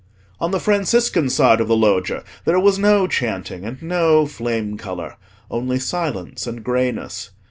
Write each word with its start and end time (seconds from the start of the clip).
On 0.39 0.49
the 0.49 0.59
Franciscan 0.59 1.29
side 1.29 1.61
of 1.61 1.67
the 1.67 1.75
Loggia 1.77 2.23
there 2.43 2.59
was 2.59 2.79
no 2.79 3.05
chanting 3.05 3.63
and 3.63 3.79
no 3.83 4.25
flame 4.25 4.75
colour: 4.75 5.15
only 5.51 5.77
silence 5.77 6.47
and 6.47 6.63
greyness. 6.63 7.29